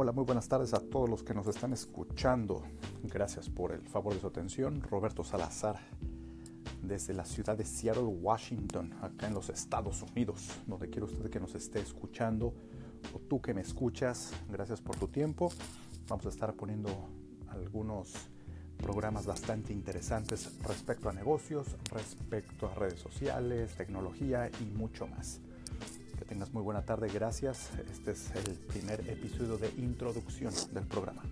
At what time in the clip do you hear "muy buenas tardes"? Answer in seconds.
0.12-0.74